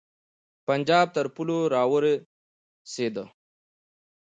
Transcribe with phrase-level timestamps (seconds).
[0.67, 3.25] پنجاب تر پولو را ورسېدی.